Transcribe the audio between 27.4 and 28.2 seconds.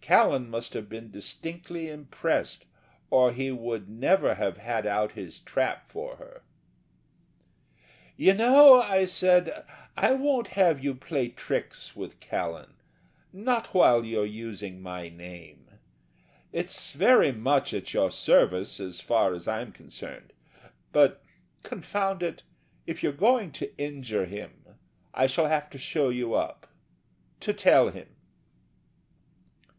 to tell him."